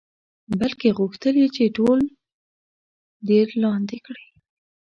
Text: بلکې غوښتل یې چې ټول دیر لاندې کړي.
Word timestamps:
بلکې 0.59 0.95
غوښتل 0.99 1.35
یې 1.41 1.47
چې 1.55 1.73
ټول 1.77 1.99
دیر 3.29 3.47
لاندې 3.63 3.97
کړي. 4.05 4.27